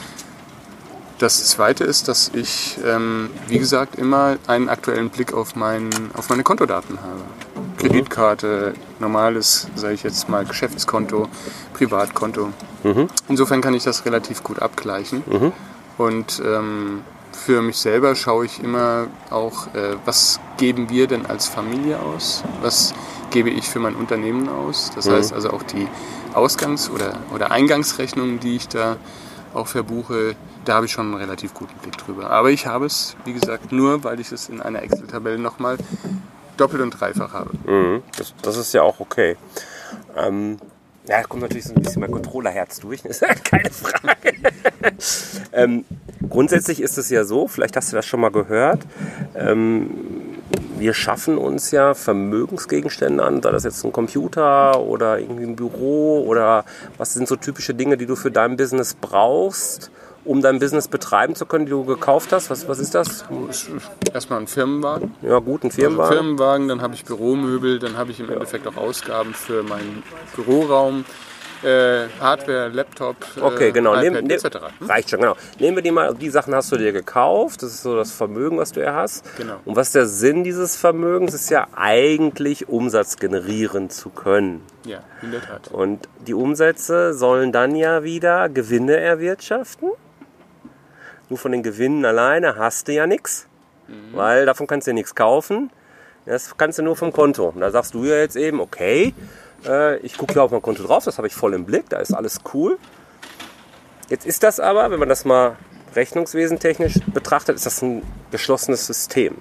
Das 1.19 1.45
Zweite 1.45 1.83
ist, 1.83 2.07
dass 2.07 2.29
ich, 2.33 2.77
ähm, 2.85 3.29
wie 3.47 3.57
gesagt, 3.57 3.95
immer 3.95 4.37
einen 4.45 4.69
aktuellen 4.69 5.09
Blick 5.09 5.33
auf, 5.33 5.55
mein, 5.55 5.89
auf 6.13 6.29
meine 6.29 6.43
Kontodaten 6.43 6.99
habe. 7.01 7.21
Kreditkarte, 7.77 8.75
normales, 8.99 9.67
sage 9.75 9.95
ich 9.95 10.03
jetzt 10.03 10.29
mal, 10.29 10.45
Geschäftskonto, 10.45 11.27
Privatkonto. 11.73 12.49
Mhm. 12.83 13.07
Insofern 13.29 13.61
kann 13.61 13.73
ich 13.73 13.83
das 13.83 14.05
relativ 14.05 14.43
gut 14.43 14.59
abgleichen. 14.61 15.23
Mhm. 15.25 15.53
Und 15.97 16.41
ähm, 16.45 17.01
für 17.31 17.63
mich 17.63 17.77
selber 17.77 18.15
schaue 18.15 18.45
ich 18.45 18.61
immer 18.61 19.07
auch, 19.31 19.67
äh, 19.73 19.95
was 20.05 20.39
geben 20.57 20.89
wir 20.91 21.07
denn 21.07 21.25
als 21.25 21.47
Familie 21.47 21.99
aus? 21.99 22.43
Was 22.61 22.93
gebe 23.31 23.49
ich 23.49 23.67
für 23.67 23.79
mein 23.79 23.95
Unternehmen 23.95 24.49
aus? 24.49 24.91
Das 24.93 25.07
mhm. 25.07 25.13
heißt 25.13 25.33
also 25.33 25.49
auch 25.49 25.63
die 25.63 25.87
Ausgangs- 26.33 26.91
oder, 26.91 27.19
oder 27.33 27.49
Eingangsrechnungen, 27.49 28.39
die 28.39 28.55
ich 28.55 28.67
da 28.67 28.97
auch 29.53 29.67
verbuche, 29.67 30.35
da 30.67 30.75
habe 30.75 30.85
ich 30.85 30.91
schon 30.91 31.07
einen 31.07 31.15
relativ 31.15 31.53
guten 31.53 31.77
Blick 31.79 31.97
drüber. 31.97 32.29
Aber 32.29 32.51
ich 32.51 32.67
habe 32.67 32.85
es, 32.85 33.15
wie 33.25 33.33
gesagt, 33.33 33.71
nur, 33.71 34.03
weil 34.03 34.19
ich 34.19 34.31
es 34.31 34.49
in 34.49 34.61
einer 34.61 34.83
Excel-Tabelle 34.83 35.37
nochmal 35.37 35.77
doppelt 36.57 36.81
und 36.81 36.91
dreifach 36.91 37.33
habe. 37.33 37.51
Mhm, 37.65 38.03
das, 38.17 38.33
das, 38.41 38.57
ist 38.57 38.73
ja 38.73 38.81
auch 38.81 38.99
okay. 38.99 39.37
Ähm, 40.15 40.57
ja, 41.07 41.21
da 41.21 41.23
kommt 41.23 41.43
natürlich 41.43 41.65
so 41.65 41.73
ein 41.73 41.81
bisschen 41.81 42.01
mein 42.01 42.11
Controllerherz 42.11 42.79
durch, 42.79 43.05
ist 43.05 43.23
keine 43.43 43.69
Frage. 43.69 44.33
ähm, 45.53 45.85
grundsätzlich 46.29 46.81
ist 46.81 46.97
es 46.97 47.09
ja 47.09 47.23
so, 47.23 47.47
vielleicht 47.47 47.77
hast 47.77 47.91
du 47.91 47.95
das 47.95 48.05
schon 48.05 48.19
mal 48.19 48.31
gehört, 48.31 48.81
ähm, 49.35 49.89
wir 50.77 50.93
schaffen 50.93 51.37
uns 51.37 51.71
ja 51.71 51.93
Vermögensgegenstände 51.93 53.23
an, 53.23 53.41
sei 53.41 53.51
das 53.51 53.63
jetzt 53.63 53.83
ein 53.83 53.91
Computer 53.91 54.79
oder 54.79 55.17
irgendwie 55.19 55.43
ein 55.43 55.55
Büro 55.55 56.23
oder 56.27 56.65
was 56.97 57.13
sind 57.13 57.27
so 57.27 57.35
typische 57.35 57.73
Dinge, 57.73 57.97
die 57.97 58.05
du 58.05 58.15
für 58.15 58.31
dein 58.31 58.57
Business 58.57 58.93
brauchst 58.93 59.91
um 60.27 60.41
dein 60.41 60.59
Business 60.59 60.87
betreiben 60.87 61.35
zu 61.35 61.45
können, 61.45 61.65
die 61.65 61.71
du 61.71 61.85
gekauft 61.85 62.31
hast? 62.33 62.49
Was, 62.49 62.67
was 62.67 62.79
ist 62.79 62.93
das? 62.95 63.25
Erstmal 64.13 64.41
ein 64.41 64.47
Firmenwagen. 64.47 65.15
Ja, 65.21 65.39
gut, 65.39 65.63
ein 65.63 65.71
Firmenwagen. 65.71 66.01
Also 66.11 66.13
Firmenwagen, 66.23 66.67
dann 66.67 66.81
habe 66.81 66.93
ich 66.95 67.05
Büromöbel, 67.05 67.79
dann 67.79 67.97
habe 67.97 68.11
ich 68.11 68.19
im 68.19 68.29
Endeffekt 68.29 68.67
auch 68.67 68.77
Ausgaben 68.77 69.33
für 69.33 69.63
meinen 69.63 70.03
Büroraum. 70.35 71.05
äh, 71.63 72.07
Hardware, 72.19 72.67
Laptop, 72.69 73.15
Okay, 73.41 73.69
äh, 73.69 73.71
genau. 73.71 73.95
iPad, 73.95 74.23
Nehm, 74.25 74.29
etc. 74.29 74.57
reicht 74.81 75.09
schon, 75.09 75.19
genau. 75.21 75.35
Nehmen 75.59 75.77
wir 75.77 75.81
die 75.81 75.89
mal, 75.89 76.13
die 76.13 76.29
Sachen 76.29 76.53
hast 76.53 76.71
du 76.71 76.77
dir 76.77 76.91
gekauft, 76.91 77.63
das 77.63 77.71
ist 77.71 77.81
so 77.81 77.95
das 77.95 78.11
Vermögen, 78.11 78.59
was 78.59 78.73
du 78.73 78.83
ja 78.83 78.93
hast. 78.93 79.25
Genau. 79.37 79.55
Und 79.65 79.75
was 79.75 79.91
der 79.91 80.05
Sinn 80.05 80.43
dieses 80.43 80.75
Vermögens 80.75 81.33
ist 81.33 81.49
ja 81.49 81.65
eigentlich 81.75 82.69
Umsatz 82.69 83.17
generieren 83.17 83.89
zu 83.89 84.09
können. 84.09 84.61
Ja, 84.85 84.99
in 85.23 85.31
der 85.31 85.41
Tat. 85.41 85.69
Und 85.71 86.07
die 86.27 86.35
Umsätze 86.35 87.15
sollen 87.15 87.51
dann 87.51 87.75
ja 87.75 88.03
wieder 88.03 88.49
Gewinne 88.49 88.97
erwirtschaften. 88.97 89.89
Nur 91.29 91.37
von 91.37 91.51
den 91.51 91.63
Gewinnen 91.63 92.05
alleine 92.05 92.55
hast 92.55 92.87
du 92.87 92.93
ja 92.93 93.05
nichts, 93.07 93.47
weil 94.13 94.45
davon 94.45 94.67
kannst 94.67 94.87
du 94.87 94.91
ja 94.91 94.95
nichts 94.95 95.15
kaufen. 95.15 95.71
Das 96.25 96.57
kannst 96.57 96.77
du 96.77 96.83
nur 96.83 96.95
vom 96.95 97.13
Konto. 97.13 97.49
Und 97.49 97.61
da 97.61 97.71
sagst 97.71 97.93
du 97.93 98.03
ja 98.03 98.15
jetzt 98.15 98.35
eben, 98.35 98.59
okay, 98.59 99.13
äh, 99.65 99.97
ich 99.99 100.17
gucke 100.17 100.33
hier 100.33 100.43
auf 100.43 100.51
mein 100.51 100.61
Konto 100.61 100.83
drauf, 100.83 101.05
das 101.05 101.17
habe 101.17 101.27
ich 101.27 101.33
voll 101.33 101.53
im 101.53 101.65
Blick, 101.65 101.89
da 101.89 101.97
ist 101.97 102.13
alles 102.13 102.39
cool. 102.53 102.77
Jetzt 104.09 104.25
ist 104.25 104.43
das 104.43 104.59
aber, 104.59 104.91
wenn 104.91 104.99
man 104.99 105.09
das 105.09 105.25
mal 105.25 105.57
rechnungswesentechnisch 105.95 106.99
betrachtet, 107.13 107.55
ist 107.55 107.65
das 107.65 107.81
ein 107.81 108.03
geschlossenes 108.31 108.85
System. 108.85 109.37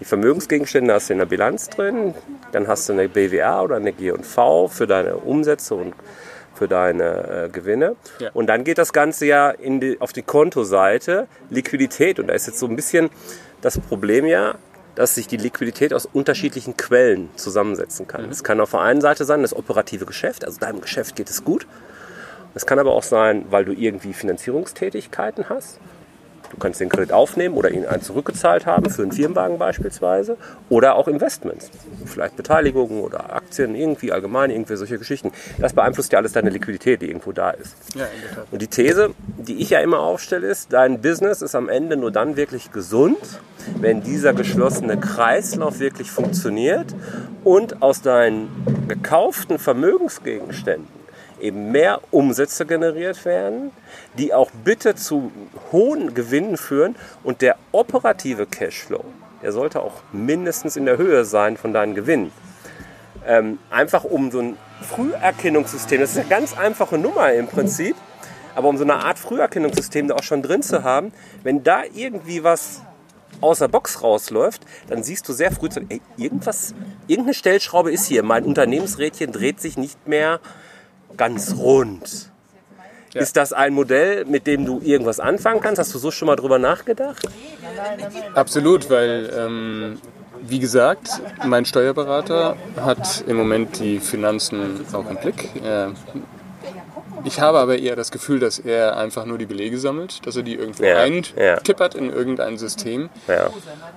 Die 0.00 0.04
Vermögensgegenstände 0.04 0.92
hast 0.92 1.08
du 1.08 1.12
in 1.12 1.18
der 1.18 1.26
Bilanz 1.26 1.68
drin, 1.68 2.14
dann 2.50 2.66
hast 2.66 2.88
du 2.88 2.92
eine 2.92 3.08
BWA 3.08 3.62
oder 3.62 3.76
eine 3.76 3.92
G&V 3.92 4.68
für 4.68 4.86
deine 4.86 5.16
Umsätze 5.16 5.74
und 5.74 5.94
für 6.54 6.68
deine 6.68 7.44
äh, 7.44 7.48
Gewinne. 7.48 7.96
Ja. 8.18 8.30
Und 8.32 8.46
dann 8.46 8.64
geht 8.64 8.78
das 8.78 8.92
Ganze 8.92 9.26
ja 9.26 9.50
in 9.50 9.80
die, 9.80 10.00
auf 10.00 10.12
die 10.12 10.22
Kontoseite, 10.22 11.26
Liquidität. 11.50 12.18
Und 12.18 12.28
da 12.28 12.34
ist 12.34 12.46
jetzt 12.46 12.58
so 12.58 12.66
ein 12.66 12.76
bisschen 12.76 13.10
das 13.60 13.78
Problem 13.78 14.26
ja, 14.26 14.56
dass 14.94 15.14
sich 15.14 15.26
die 15.26 15.36
Liquidität 15.36 15.94
aus 15.94 16.06
unterschiedlichen 16.06 16.76
Quellen 16.76 17.30
zusammensetzen 17.36 18.06
kann. 18.06 18.28
Es 18.30 18.44
kann 18.44 18.60
auf 18.60 18.72
der 18.72 18.80
einen 18.80 19.00
Seite 19.00 19.24
sein, 19.24 19.42
das 19.42 19.56
operative 19.56 20.04
Geschäft, 20.04 20.44
also 20.44 20.60
deinem 20.60 20.80
Geschäft 20.80 21.16
geht 21.16 21.30
es 21.30 21.44
gut. 21.44 21.66
Es 22.54 22.66
kann 22.66 22.78
aber 22.78 22.92
auch 22.92 23.02
sein, 23.02 23.46
weil 23.48 23.64
du 23.64 23.72
irgendwie 23.72 24.12
Finanzierungstätigkeiten 24.12 25.48
hast. 25.48 25.78
Du 26.52 26.58
kannst 26.58 26.80
den 26.80 26.90
Kredit 26.90 27.12
aufnehmen 27.12 27.56
oder 27.56 27.70
ihn 27.70 27.86
einen 27.86 28.02
zurückgezahlt 28.02 28.66
haben, 28.66 28.90
für 28.90 29.02
einen 29.02 29.12
Firmenwagen 29.12 29.58
beispielsweise. 29.58 30.36
Oder 30.68 30.96
auch 30.96 31.08
Investments. 31.08 31.70
Vielleicht 32.04 32.36
Beteiligungen 32.36 33.00
oder 33.00 33.34
Aktien, 33.34 33.74
irgendwie 33.74 34.12
allgemein, 34.12 34.50
irgendwie 34.50 34.76
solche 34.76 34.98
Geschichten. 34.98 35.32
Das 35.58 35.72
beeinflusst 35.72 36.12
ja 36.12 36.18
alles 36.18 36.32
deine 36.32 36.50
Liquidität, 36.50 37.00
die 37.00 37.08
irgendwo 37.08 37.32
da 37.32 37.50
ist. 37.50 37.74
Ja. 37.94 38.06
Und 38.50 38.60
die 38.60 38.66
These, 38.66 39.14
die 39.38 39.62
ich 39.62 39.70
ja 39.70 39.80
immer 39.80 40.00
aufstelle, 40.00 40.46
ist, 40.46 40.74
dein 40.74 41.00
Business 41.00 41.40
ist 41.40 41.54
am 41.54 41.70
Ende 41.70 41.96
nur 41.96 42.10
dann 42.10 42.36
wirklich 42.36 42.70
gesund, 42.70 43.16
wenn 43.80 44.02
dieser 44.02 44.34
geschlossene 44.34 44.98
Kreislauf 44.98 45.78
wirklich 45.78 46.10
funktioniert 46.10 46.94
und 47.44 47.80
aus 47.80 48.02
deinen 48.02 48.50
gekauften 48.88 49.58
Vermögensgegenständen 49.58 51.01
eben 51.42 51.72
mehr 51.72 52.00
Umsätze 52.10 52.64
generiert 52.64 53.24
werden, 53.24 53.72
die 54.16 54.32
auch 54.32 54.50
bitte 54.64 54.94
zu 54.94 55.32
hohen 55.72 56.14
Gewinnen 56.14 56.56
führen 56.56 56.96
und 57.24 57.42
der 57.42 57.56
operative 57.72 58.46
Cashflow, 58.46 59.04
der 59.42 59.52
sollte 59.52 59.80
auch 59.80 60.02
mindestens 60.12 60.76
in 60.76 60.86
der 60.86 60.96
Höhe 60.96 61.24
sein 61.24 61.56
von 61.56 61.72
deinen 61.72 61.94
Gewinnen. 61.94 62.32
Ähm, 63.26 63.58
einfach 63.70 64.04
um 64.04 64.30
so 64.30 64.40
ein 64.40 64.56
Früherkennungssystem, 64.82 66.00
das 66.00 66.12
ist 66.12 66.18
eine 66.18 66.28
ganz 66.28 66.56
einfache 66.56 66.98
Nummer 66.98 67.32
im 67.32 67.46
Prinzip, 67.46 67.96
aber 68.54 68.68
um 68.68 68.76
so 68.76 68.84
eine 68.84 68.94
Art 68.94 69.18
Früherkennungssystem 69.18 70.08
da 70.08 70.16
auch 70.16 70.22
schon 70.22 70.42
drin 70.42 70.62
zu 70.62 70.82
haben, 70.82 71.12
wenn 71.42 71.62
da 71.62 71.82
irgendwie 71.94 72.44
was 72.44 72.82
aus 73.40 73.58
der 73.58 73.68
Box 73.68 74.02
rausläuft, 74.02 74.62
dann 74.88 75.02
siehst 75.02 75.28
du 75.28 75.32
sehr 75.32 75.50
früh, 75.50 75.68
ey, 75.88 76.00
irgendwas, 76.16 76.74
irgendeine 77.06 77.34
Stellschraube 77.34 77.90
ist 77.90 78.06
hier. 78.06 78.22
Mein 78.22 78.44
Unternehmensrädchen 78.44 79.32
dreht 79.32 79.60
sich 79.60 79.76
nicht 79.76 80.06
mehr 80.06 80.40
ganz 81.16 81.54
rund. 81.56 82.30
Ist 83.14 83.36
das 83.36 83.52
ein 83.52 83.74
Modell, 83.74 84.24
mit 84.24 84.46
dem 84.46 84.64
du 84.64 84.80
irgendwas 84.82 85.20
anfangen 85.20 85.60
kannst? 85.60 85.78
Hast 85.78 85.94
du 85.94 85.98
so 85.98 86.10
schon 86.10 86.26
mal 86.26 86.36
drüber 86.36 86.58
nachgedacht? 86.58 87.28
Absolut, 88.34 88.88
weil, 88.88 89.30
ähm, 89.36 89.98
wie 90.40 90.58
gesagt, 90.58 91.20
mein 91.44 91.64
Steuerberater 91.66 92.56
hat 92.76 93.24
im 93.26 93.36
Moment 93.36 93.80
die 93.80 93.98
Finanzen 94.00 94.84
auch 94.92 95.08
im 95.10 95.16
Blick. 95.16 95.50
Er, 95.62 95.92
ich 97.24 97.40
habe 97.40 97.58
aber 97.58 97.78
eher 97.78 97.96
das 97.96 98.10
Gefühl, 98.10 98.40
dass 98.40 98.58
er 98.58 98.96
einfach 98.96 99.26
nur 99.26 99.36
die 99.36 99.46
Belege 99.46 99.78
sammelt, 99.78 100.26
dass 100.26 100.36
er 100.36 100.42
die 100.42 100.54
irgendwo 100.54 100.82
Ja, 100.82 100.96
eintippert 100.96 101.94
in 101.94 102.10
irgendein 102.10 102.56
System. 102.56 103.10
Ja. 103.28 103.50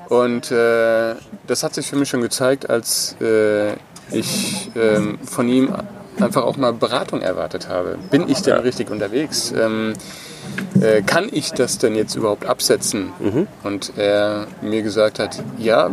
Und 0.10 0.52
äh, 0.52 1.16
das 1.48 1.64
hat 1.64 1.74
sich 1.74 1.88
für 1.88 1.96
mich 1.96 2.10
schon 2.10 2.22
gezeigt, 2.22 2.70
als 2.70 3.16
äh, 3.22 3.74
ich 4.12 4.70
ähm, 4.76 5.18
von 5.26 5.48
ihm 5.48 5.74
einfach 6.20 6.44
auch 6.44 6.58
mal 6.58 6.74
Beratung 6.74 7.22
erwartet 7.22 7.70
habe. 7.70 7.98
Bin 8.12 8.30
ich 8.30 8.42
denn 8.42 8.58
richtig 8.60 8.90
unterwegs? 8.90 9.54
Ähm, 9.58 9.94
äh, 10.82 11.02
kann 11.02 11.30
ich 11.32 11.52
das 11.52 11.78
denn 11.78 11.96
jetzt 11.96 12.16
überhaupt 12.16 12.46
absetzen? 12.46 13.12
Und 13.64 13.94
er 13.98 14.48
mir 14.62 14.82
gesagt 14.82 15.20
hat, 15.20 15.42
ja, 15.58 15.90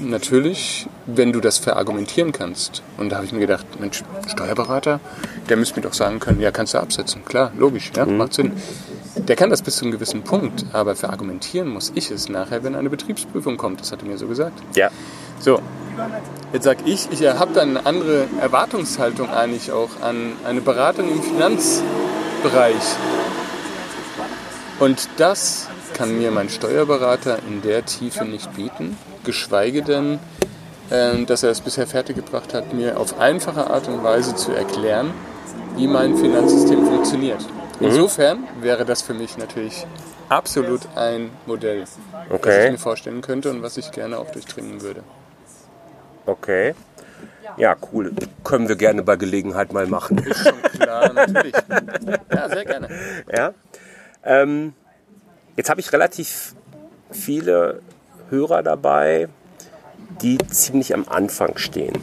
natürlich, 0.00 0.86
wenn 1.06 1.32
du 1.32 1.40
das 1.40 1.58
verargumentieren 1.58 2.32
kannst. 2.32 2.82
Und 2.96 3.10
da 3.10 3.16
habe 3.16 3.26
ich 3.26 3.32
mir 3.32 3.40
gedacht, 3.40 3.66
Mensch, 3.80 4.02
Steuerberater, 4.26 5.00
der 5.48 5.56
müsste 5.56 5.76
mir 5.76 5.86
doch 5.86 5.94
sagen 5.94 6.20
können, 6.20 6.40
ja, 6.40 6.50
kannst 6.50 6.74
du 6.74 6.78
absetzen. 6.78 7.24
Klar, 7.24 7.52
logisch, 7.58 7.90
ja, 7.96 8.06
macht 8.06 8.34
Sinn. 8.34 8.52
Der 9.16 9.36
kann 9.36 9.50
das 9.50 9.62
bis 9.62 9.76
zu 9.76 9.84
einem 9.84 9.92
gewissen 9.92 10.22
Punkt, 10.22 10.66
aber 10.72 10.94
verargumentieren 10.94 11.68
muss 11.68 11.90
ich 11.94 12.10
es 12.10 12.28
nachher, 12.28 12.62
wenn 12.62 12.74
eine 12.74 12.88
Betriebsprüfung 12.88 13.56
kommt. 13.56 13.80
Das 13.80 13.90
hat 13.90 14.02
er 14.02 14.08
mir 14.08 14.18
so 14.18 14.28
gesagt. 14.28 14.62
Ja. 14.76 14.90
So, 15.40 15.60
jetzt 16.52 16.64
sag 16.64 16.78
ich, 16.86 17.08
ich 17.10 17.26
habe 17.26 17.52
dann 17.52 17.76
eine 17.76 17.86
andere 17.86 18.26
Erwartungshaltung 18.40 19.30
eigentlich 19.30 19.72
auch 19.72 19.90
an 20.02 20.32
eine 20.44 20.60
Beratung 20.60 21.10
im 21.10 21.22
Finanzbereich. 21.22 22.74
Und 24.80 25.08
das 25.16 25.68
kann 25.94 26.16
mir 26.18 26.30
mein 26.30 26.48
Steuerberater 26.48 27.38
in 27.48 27.62
der 27.62 27.84
Tiefe 27.84 28.24
nicht 28.24 28.54
bieten, 28.54 28.96
geschweige 29.24 29.82
denn, 29.82 30.18
ähm, 30.90 31.26
dass 31.26 31.42
er 31.42 31.50
es 31.50 31.60
bisher 31.60 31.86
fertiggebracht 31.86 32.54
hat, 32.54 32.72
mir 32.72 32.98
auf 32.98 33.18
einfache 33.18 33.68
Art 33.70 33.88
und 33.88 34.02
Weise 34.04 34.36
zu 34.36 34.52
erklären, 34.52 35.12
wie 35.76 35.86
mein 35.86 36.16
Finanzsystem 36.16 36.86
funktioniert. 36.86 37.44
Insofern 37.80 38.44
wäre 38.60 38.84
das 38.84 39.02
für 39.02 39.14
mich 39.14 39.36
natürlich 39.36 39.86
absolut 40.28 40.82
ein 40.96 41.30
Modell, 41.46 41.80
das 41.80 41.96
Okay. 42.30 42.66
ich 42.66 42.72
mir 42.72 42.78
vorstellen 42.78 43.20
könnte 43.20 43.50
und 43.50 43.62
was 43.62 43.76
ich 43.76 43.90
gerne 43.92 44.18
auch 44.18 44.30
durchdringen 44.30 44.82
würde. 44.82 45.02
Okay. 46.28 46.74
Ja, 47.56 47.74
cool. 47.90 48.12
Können 48.44 48.68
wir 48.68 48.76
gerne 48.76 49.02
bei 49.02 49.16
Gelegenheit 49.16 49.72
mal 49.72 49.86
machen. 49.86 50.18
Ist 50.26 50.46
schon 50.46 50.62
klar, 50.62 51.12
natürlich. 51.12 51.54
Ja, 52.32 52.48
sehr 52.48 52.64
gerne. 52.66 52.88
Ja. 53.34 53.54
Ähm, 54.22 54.74
jetzt 55.56 55.70
habe 55.70 55.80
ich 55.80 55.90
relativ 55.92 56.54
viele 57.10 57.80
Hörer 58.28 58.62
dabei, 58.62 59.28
die 60.20 60.36
ziemlich 60.50 60.92
am 60.92 61.08
Anfang 61.08 61.56
stehen 61.56 61.94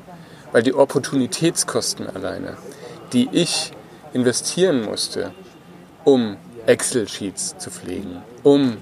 weil 0.53 0.63
die 0.63 0.75
Opportunitätskosten 0.75 2.09
alleine, 2.09 2.57
die 3.13 3.29
ich 3.33 3.73
investieren 4.13 4.85
musste, 4.85 5.33
um 6.05 6.37
Excel-Sheets 6.69 7.57
zu 7.59 7.71
pflegen, 7.71 8.23
um 8.43 8.77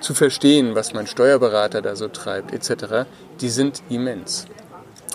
zu 0.00 0.14
verstehen, 0.14 0.74
was 0.74 0.94
mein 0.94 1.06
Steuerberater 1.06 1.82
da 1.82 1.96
so 1.96 2.08
treibt, 2.08 2.52
etc., 2.52 3.06
die 3.40 3.48
sind 3.48 3.82
immens. 3.88 4.46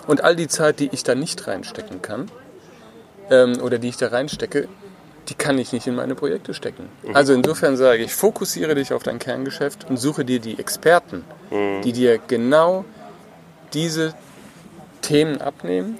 Und 0.06 0.22
all 0.22 0.36
die 0.36 0.48
Zeit, 0.48 0.80
die 0.80 0.90
ich 0.92 1.02
da 1.02 1.14
nicht 1.14 1.46
reinstecken 1.46 2.02
kann, 2.02 2.30
ähm, 3.30 3.60
oder 3.62 3.78
die 3.78 3.88
ich 3.88 3.96
da 3.96 4.08
reinstecke, 4.08 4.68
die 5.28 5.34
kann 5.34 5.58
ich 5.58 5.72
nicht 5.72 5.86
in 5.86 5.94
meine 5.94 6.14
Projekte 6.14 6.54
stecken. 6.54 6.88
Mhm. 7.02 7.16
Also 7.16 7.32
insofern 7.32 7.76
sage 7.76 8.02
ich, 8.02 8.14
fokussiere 8.14 8.74
dich 8.74 8.92
auf 8.92 9.02
dein 9.02 9.18
Kerngeschäft 9.18 9.88
und 9.88 9.98
suche 9.98 10.24
dir 10.24 10.40
die 10.40 10.58
Experten, 10.58 11.24
mhm. 11.50 11.82
die 11.82 11.92
dir 11.92 12.18
genau 12.18 12.84
diese 13.74 14.14
Themen 15.02 15.40
abnehmen 15.40 15.98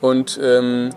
und 0.00 0.38
ähm, 0.42 0.90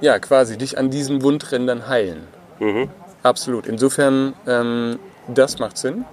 ja, 0.00 0.18
quasi 0.18 0.58
dich 0.58 0.78
an 0.78 0.90
diesen 0.90 1.22
Wundrändern 1.22 1.88
heilen. 1.88 2.26
Mhm. 2.58 2.90
Absolut. 3.22 3.66
Insofern, 3.66 4.34
ähm, 4.46 4.98
das 5.28 5.58
macht 5.58 5.78
Sinn. 5.78 6.04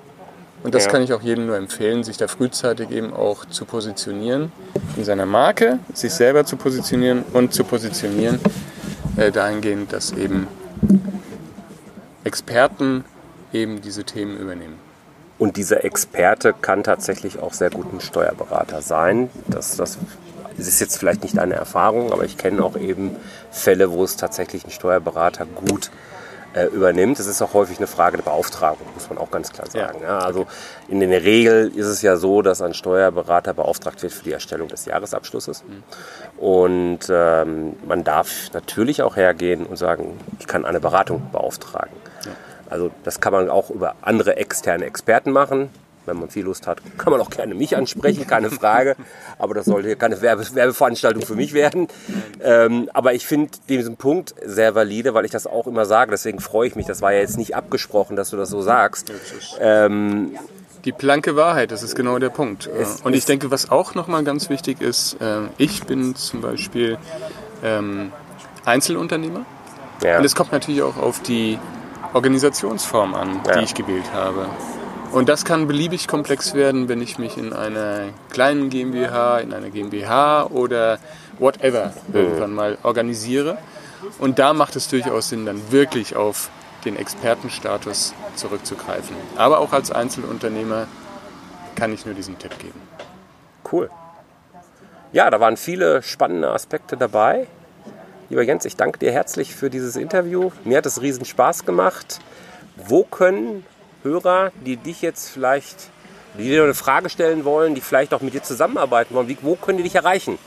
Und 0.62 0.76
das 0.76 0.86
ja. 0.86 0.92
kann 0.92 1.02
ich 1.02 1.14
auch 1.14 1.22
jedem 1.22 1.46
nur 1.48 1.56
empfehlen, 1.56 2.04
sich 2.04 2.18
da 2.18 2.28
frühzeitig 2.28 2.92
eben 2.92 3.14
auch 3.14 3.46
zu 3.46 3.64
positionieren, 3.64 4.52
in 4.98 5.06
seiner 5.06 5.26
Marke, 5.26 5.80
sich 5.94 6.14
selber 6.14 6.44
zu 6.46 6.58
positionieren 6.58 7.24
und 7.32 7.54
zu 7.54 7.64
positionieren 7.64 8.40
äh, 9.16 9.32
dahingehend, 9.32 9.94
dass 9.94 10.12
eben 10.12 10.48
Experten 12.26 13.06
eben 13.54 13.82
diese 13.82 14.04
Themen 14.04 14.38
übernehmen. 14.38 14.76
Und 15.38 15.56
dieser 15.56 15.86
Experte 15.86 16.54
kann 16.54 16.84
tatsächlich 16.84 17.40
auch 17.40 17.54
sehr 17.54 17.70
gut 17.70 17.94
ein 17.94 18.02
Steuerberater 18.02 18.82
sein. 18.82 19.30
Das, 19.48 19.78
das 19.78 19.98
ist 20.58 20.82
jetzt 20.82 20.98
vielleicht 20.98 21.24
nicht 21.24 21.40
eine 21.40 21.54
Erfahrung, 21.54 22.12
aber 22.12 22.26
ich 22.26 22.38
kenne 22.38 22.62
auch 22.62 22.76
eben 22.76 23.16
Fälle, 23.50 23.92
wo 23.92 24.04
es 24.04 24.18
tatsächlich 24.18 24.66
ein 24.66 24.72
Steuerberater 24.72 25.46
gut 25.46 25.90
äh, 26.54 26.66
übernimmt. 26.66 27.20
Das 27.20 27.28
ist 27.28 27.42
auch 27.42 27.54
häufig 27.54 27.78
eine 27.78 27.88
Frage 27.88 28.18
der 28.18 28.24
Beauftragung, 28.24 28.86
muss 28.94 29.10
man 29.10 29.18
auch 29.18 29.32
ganz 29.32 29.52
klar 29.52 29.70
sagen. 29.70 30.00
Ja. 30.02 30.08
Ja, 30.08 30.20
also 30.20 30.48
in 30.88 31.00
der 31.00 31.24
Regel 31.24 31.72
ist 31.76 31.88
es 31.88 32.02
ja 32.02 32.18
so, 32.18 32.42
dass 32.42 32.62
ein 32.62 32.74
Steuerberater 32.74 33.54
beauftragt 33.54 34.02
wird 34.02 34.14
für 34.14 34.24
die 34.24 34.32
Erstellung 34.32 34.68
des 34.68 34.86
Jahresabschlusses. 34.86 35.64
Mhm. 35.64 35.84
Und 36.42 37.00
ähm, 37.10 37.76
man 37.88 38.04
darf 38.04 38.52
natürlich 38.54 39.02
auch 39.02 39.16
hergehen 39.16 39.66
und 39.66 39.78
sagen, 39.78 40.20
ich 40.40 40.48
kann 40.48 40.66
eine 40.66 40.80
Beratung 40.80 41.30
beauftragen. 41.32 41.96
Ja. 42.26 42.32
Also 42.70 42.92
das 43.04 43.20
kann 43.20 43.34
man 43.34 43.50
auch 43.50 43.70
über 43.70 43.96
andere 44.02 44.38
externe 44.38 44.86
Experten 44.86 45.32
machen 45.32 45.70
wenn 46.06 46.18
man 46.18 46.30
viel 46.30 46.44
Lust 46.44 46.68
hat, 46.68 46.82
kann 46.98 47.12
man 47.12 47.22
auch 47.22 47.30
gerne 47.30 47.54
mich 47.54 47.76
ansprechen, 47.78 48.26
keine 48.28 48.50
Frage. 48.50 48.96
Aber 49.38 49.54
das 49.54 49.66
sollte 49.66 49.96
keine 49.96 50.22
Werbe 50.22 50.44
Werbeveranstaltung 50.54 51.24
für 51.24 51.36
mich 51.36 51.54
werden. 51.54 51.88
Ähm, 52.42 52.90
aber 52.94 53.14
ich 53.14 53.26
finde 53.26 53.52
diesen 53.68 53.98
Punkt 53.98 54.34
sehr 54.44 54.76
valide, 54.76 55.14
weil 55.14 55.26
ich 55.26 55.32
das 55.32 55.48
auch 55.48 55.68
immer 55.68 55.86
sage. 55.86 56.12
Deswegen 56.12 56.40
freue 56.40 56.68
ich 56.68 56.76
mich. 56.76 56.86
Das 56.86 57.02
war 57.02 57.14
ja 57.14 57.20
jetzt 57.20 57.38
nicht 57.38 57.56
abgesprochen, 57.56 58.16
dass 58.16 58.30
du 58.30 58.38
das 58.38 58.50
so 58.50 58.62
sagst. 58.62 59.12
Ähm, 59.60 60.38
die 60.86 60.92
blanke 60.92 61.36
Wahrheit, 61.36 61.72
das 61.72 61.84
ist 61.84 61.96
genau 61.96 62.20
der 62.20 62.30
Punkt. 62.30 62.68
Es, 62.68 63.02
Und 63.02 63.14
ich 63.14 63.26
denke, 63.26 63.52
was 63.52 63.70
auch 63.70 63.96
nochmal 63.96 64.24
ganz 64.24 64.50
wichtig 64.50 64.82
ist, 64.82 65.18
äh, 65.22 65.42
ich 65.58 65.84
bin 65.84 66.16
zum 66.16 66.42
Beispiel 66.42 66.98
ähm, 67.64 68.12
Einzelunternehmer. 68.66 69.46
Ja. 70.04 70.18
Und 70.18 70.26
es 70.26 70.36
kommt 70.36 70.52
natürlich 70.52 70.82
auch 70.82 70.98
auf 70.98 71.22
die 71.22 71.60
Organisationsform 72.14 73.14
an, 73.14 73.42
ja. 73.46 73.58
die 73.58 73.66
ich 73.66 73.74
gewählt 73.74 74.14
habe. 74.14 74.48
Und 75.12 75.28
das 75.28 75.44
kann 75.44 75.68
beliebig 75.68 76.08
komplex 76.08 76.54
werden, 76.54 76.88
wenn 76.88 77.02
ich 77.02 77.18
mich 77.18 77.38
in 77.38 77.52
einer 77.52 78.10
kleinen 78.30 78.70
GmbH, 78.70 79.40
in 79.40 79.54
einer 79.54 79.70
GmbH 79.70 80.46
oder 80.46 81.00
whatever 81.40 81.94
irgendwann 82.14 82.54
mal 82.54 82.78
organisiere. 82.84 83.58
Und 84.20 84.38
da 84.38 84.54
macht 84.54 84.76
es 84.76 84.88
durchaus 84.88 85.30
Sinn, 85.30 85.46
dann 85.46 85.72
wirklich 85.72 86.16
auf 86.16 86.50
den 86.86 86.96
Expertenstatus 86.96 88.14
zurückzugreifen. 88.36 89.16
Aber 89.36 89.60
auch 89.60 89.74
als 89.74 89.92
Einzelunternehmer 89.92 90.88
kann 91.76 91.92
ich 91.92 92.06
nur 92.06 92.14
diesen 92.14 92.38
Tipp 92.38 92.58
geben. 92.60 92.80
Cool. 93.72 93.90
Ja, 95.12 95.30
da 95.32 95.40
waren 95.40 95.58
viele 95.58 96.04
spannende 96.04 96.52
Aspekte 96.52 96.96
dabei. 96.96 97.48
Lieber 98.30 98.44
Jens, 98.44 98.64
ich 98.66 98.76
danke 98.76 99.00
dir 99.00 99.12
herzlich 99.12 99.56
für 99.56 99.72
dieses 99.72 99.96
Interview. 99.96 100.52
Mir 100.64 100.78
hat 100.78 100.86
es 100.86 101.02
riesen 101.02 101.26
Spaß 101.26 101.66
gemacht. 101.66 102.20
Wo 102.76 103.04
können 103.04 103.66
Hörer, 104.04 104.52
die 104.66 104.78
dich 104.78 105.02
jetzt 105.02 105.30
vielleicht, 105.30 105.90
die 106.38 106.44
dir 106.44 106.64
eine 106.64 106.74
Frage 106.74 107.10
stellen 107.10 107.46
wollen, 107.46 107.76
die 107.76 107.82
vielleicht 107.82 108.14
auch 108.14 108.22
mit 108.22 108.34
dir 108.34 108.44
zusammenarbeiten 108.44 109.14
wollen, 109.16 109.28
wie, 109.28 109.38
wo 109.42 109.56
können 109.56 109.78
die 109.78 109.84
dich 109.84 109.96
erreichen? 109.96 110.38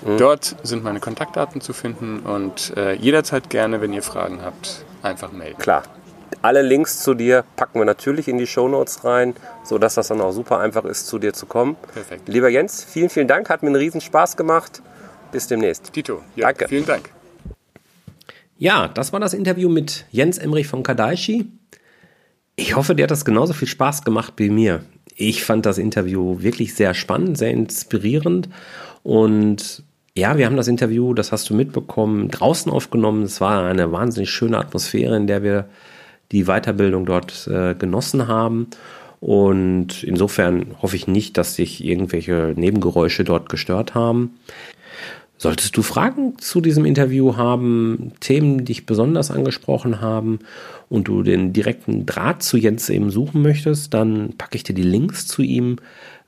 Mhm. 0.06 0.16
Dort 0.16 0.56
sind 0.62 0.84
meine 0.84 1.00
Kontaktdaten 1.00 1.60
zu 1.60 1.72
finden 1.72 2.20
und 2.20 2.72
äh, 2.76 2.92
jederzeit 2.94 3.50
gerne, 3.50 3.80
wenn 3.80 3.92
ihr 3.92 4.02
Fragen 4.02 4.42
habt, 4.42 4.84
einfach 5.02 5.32
melden. 5.32 5.58
Klar. 5.58 5.82
Alle 6.40 6.62
Links 6.62 7.02
zu 7.02 7.14
dir 7.14 7.44
packen 7.56 7.80
wir 7.80 7.84
natürlich 7.84 8.28
in 8.28 8.38
die 8.38 8.46
Shownotes 8.46 9.04
rein, 9.04 9.34
sodass 9.64 9.94
das 9.94 10.06
dann 10.08 10.20
auch 10.20 10.30
super 10.30 10.60
einfach 10.60 10.84
ist, 10.84 11.08
zu 11.08 11.18
dir 11.18 11.32
zu 11.32 11.46
kommen. 11.46 11.74
Perfekt. 11.92 12.28
Lieber 12.28 12.48
Jens, 12.48 12.84
vielen, 12.84 13.10
vielen 13.10 13.26
Dank. 13.26 13.50
Hat 13.50 13.62
mir 13.62 13.68
einen 13.68 13.76
riesen 13.76 14.00
Spaß 14.00 14.36
gemacht. 14.36 14.82
Bis 15.32 15.48
demnächst. 15.48 15.92
Tito, 15.92 16.22
ja, 16.36 16.46
danke. 16.46 16.68
Vielen 16.68 16.86
Dank. 16.86 17.10
Ja, 18.56 18.88
das 18.88 19.12
war 19.12 19.20
das 19.20 19.34
Interview 19.34 19.68
mit 19.68 20.06
Jens 20.10 20.38
Emrich 20.38 20.68
von 20.68 20.82
Kadaishi. 20.82 21.50
Ich 22.60 22.74
hoffe, 22.74 22.96
dir 22.96 23.04
hat 23.04 23.12
das 23.12 23.24
genauso 23.24 23.52
viel 23.52 23.68
Spaß 23.68 24.02
gemacht 24.02 24.32
wie 24.38 24.50
mir. 24.50 24.80
Ich 25.14 25.44
fand 25.44 25.64
das 25.64 25.78
Interview 25.78 26.42
wirklich 26.42 26.74
sehr 26.74 26.92
spannend, 26.92 27.38
sehr 27.38 27.52
inspirierend 27.52 28.48
und 29.04 29.84
ja, 30.16 30.36
wir 30.36 30.46
haben 30.46 30.56
das 30.56 30.66
Interview, 30.66 31.14
das 31.14 31.30
hast 31.30 31.48
du 31.48 31.54
mitbekommen, 31.54 32.32
draußen 32.32 32.72
aufgenommen. 32.72 33.22
Es 33.22 33.40
war 33.40 33.62
eine 33.62 33.92
wahnsinnig 33.92 34.30
schöne 34.30 34.58
Atmosphäre, 34.58 35.16
in 35.16 35.28
der 35.28 35.44
wir 35.44 35.68
die 36.32 36.46
Weiterbildung 36.46 37.06
dort 37.06 37.46
äh, 37.46 37.76
genossen 37.76 38.26
haben. 38.26 38.66
Und 39.20 40.02
insofern 40.02 40.74
hoffe 40.82 40.96
ich 40.96 41.06
nicht, 41.06 41.38
dass 41.38 41.54
sich 41.54 41.84
irgendwelche 41.84 42.54
Nebengeräusche 42.56 43.22
dort 43.22 43.48
gestört 43.48 43.94
haben. 43.94 44.40
Solltest 45.40 45.76
du 45.76 45.82
Fragen 45.82 46.36
zu 46.38 46.60
diesem 46.60 46.84
Interview 46.84 47.36
haben, 47.36 48.12
Themen, 48.18 48.58
die 48.58 48.64
dich 48.64 48.86
besonders 48.86 49.30
angesprochen 49.30 50.00
haben 50.00 50.40
und 50.88 51.06
du 51.06 51.22
den 51.22 51.52
direkten 51.52 52.06
Draht 52.06 52.42
zu 52.42 52.56
Jens 52.56 52.90
eben 52.90 53.10
suchen 53.10 53.42
möchtest, 53.42 53.94
dann 53.94 54.34
packe 54.36 54.56
ich 54.56 54.64
dir 54.64 54.74
die 54.74 54.82
Links 54.82 55.28
zu 55.28 55.42
ihm 55.42 55.76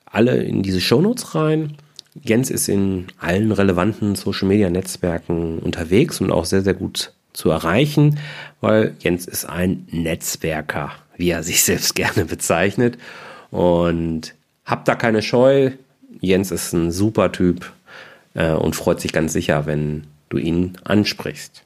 alle 0.06 0.36
in 0.36 0.62
diese 0.62 0.80
Shownotes 0.80 1.34
rein. 1.34 1.74
Jens 2.22 2.50
ist 2.50 2.68
in 2.68 3.06
allen 3.18 3.50
relevanten 3.50 4.14
Social 4.14 4.46
Media 4.46 4.70
Netzwerken 4.70 5.58
unterwegs 5.58 6.20
und 6.20 6.30
auch 6.30 6.44
sehr, 6.44 6.62
sehr 6.62 6.74
gut 6.74 7.12
zu 7.32 7.50
erreichen, 7.50 8.18
weil 8.60 8.94
Jens 9.00 9.26
ist 9.26 9.44
ein 9.44 9.86
Netzwerker, 9.90 10.92
wie 11.16 11.30
er 11.30 11.42
sich 11.42 11.62
selbst 11.64 11.96
gerne 11.96 12.26
bezeichnet. 12.26 12.96
Und 13.50 14.34
hab 14.64 14.84
da 14.84 14.94
keine 14.94 15.22
Scheu. 15.22 15.72
Jens 16.20 16.50
ist 16.50 16.72
ein 16.72 16.90
super 16.90 17.32
Typ, 17.32 17.72
äh, 18.34 18.52
und 18.52 18.76
freut 18.76 19.00
sich 19.00 19.12
ganz 19.12 19.32
sicher, 19.32 19.66
wenn 19.66 20.04
du 20.28 20.38
ihn 20.38 20.78
ansprichst. 20.84 21.64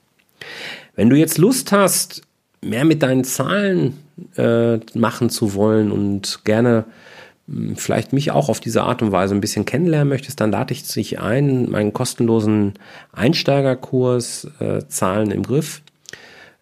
Wenn 0.97 1.11
du 1.11 1.17
jetzt 1.17 1.39
Lust 1.39 1.73
hast, 1.73 2.23
mehr 2.61 2.85
mit 2.85 3.03
deinen 3.03 3.25
Zahlen 3.25 3.99
äh, 4.37 4.79
machen 4.95 5.31
zu 5.31 5.55
wollen 5.55 5.93
und 5.93 6.45
gerne 6.45 6.85
hm, 7.47 7.77
vielleicht 7.77 8.13
mich 8.13 8.31
auch 8.31 8.49
auf 8.49 8.61
diese 8.61 8.83
Art 8.83 9.03
und 9.03 9.13
Weise 9.13 9.35
ein 9.35 9.41
bisschen 9.41 9.65
kennenlernen 9.65 10.09
möchtest, 10.09 10.41
dann 10.41 10.51
lade 10.51 10.73
ich 10.73 10.87
dich 10.87 11.21
ein, 11.21 11.71
meinen 11.71 11.93
kostenlosen 11.93 12.75
Einsteigerkurs 13.13 14.49
äh, 14.61 14.87
Zahlen 14.89 15.31
im 15.31 15.43
Griff. 15.43 15.83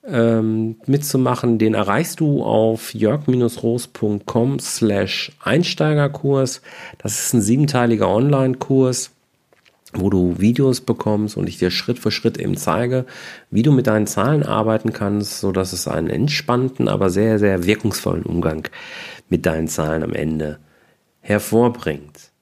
ähm, 0.04 0.76
mitzumachen, 0.86 1.58
den 1.58 1.74
erreichst 1.74 2.18
du 2.18 2.42
auf 2.42 2.92
jörg-roos.com 2.92 4.58
slash 4.58 5.30
Einsteigerkurs. 5.40 6.60
Das 6.98 7.20
ist 7.20 7.34
ein 7.34 7.40
siebenteiliger 7.40 8.08
Online-Kurs, 8.08 9.12
wo 9.94 10.11
du 10.11 10.38
Videos 10.38 10.81
bekommst 10.81 11.37
und 11.37 11.48
ich 11.48 11.59
dir 11.59 11.70
Schritt 11.70 11.98
für 11.98 12.11
Schritt 12.11 12.38
eben 12.38 12.57
zeige, 12.57 13.05
wie 13.50 13.62
du 13.62 13.72
mit 13.72 13.87
deinen 13.87 14.07
Zahlen 14.07 14.42
arbeiten 14.42 14.92
kannst, 14.92 15.40
so 15.40 15.52
dass 15.52 15.72
es 15.72 15.88
einen 15.88 16.09
entspannten, 16.09 16.88
aber 16.88 17.11
sehr, 17.11 17.38
sehr 17.38 17.66
wirkungsvollen 17.66 18.24
Umgang 18.24 18.68
mit 19.28 19.46
deinen 19.46 19.68
Zahlen 19.68 20.02
am 20.02 20.14
Ende 20.14 20.59
hervorbringt. 21.20 22.33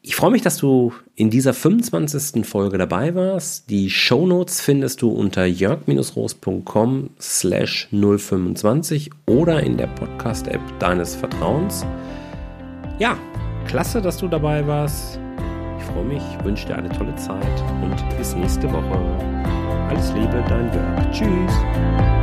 Ich 0.00 0.16
freue 0.16 0.30
mich, 0.30 0.42
dass 0.42 0.56
du 0.56 0.92
in 1.16 1.28
dieser 1.28 1.52
25. 1.52 2.46
Folge 2.46 2.78
dabei 2.78 3.14
warst. 3.14 3.68
Die 3.68 3.90
Show 3.90 4.26
Notes 4.26 4.60
findest 4.60 5.02
du 5.02 5.10
unter 5.10 5.44
jörg-roos.com 5.44 7.10
slash 7.20 7.88
025 7.90 9.10
oder 9.26 9.62
in 9.62 9.76
der 9.76 9.88
Podcast-App 9.88 10.60
deines 10.78 11.16
Vertrauens. 11.16 11.84
Ja, 12.98 13.18
klasse, 13.66 14.00
dass 14.00 14.18
du 14.18 14.28
dabei 14.28 14.66
warst. 14.66 15.18
Freue 15.98 16.06
mich, 16.06 16.22
wünsche 16.44 16.64
dir 16.64 16.76
eine 16.76 16.88
tolle 16.90 17.12
Zeit 17.16 17.42
und 17.82 18.16
bis 18.16 18.32
nächste 18.36 18.72
Woche. 18.72 19.00
Alles 19.88 20.12
Liebe, 20.12 20.44
dein 20.48 20.72
Jörg. 20.72 21.10
Tschüss. 21.10 22.17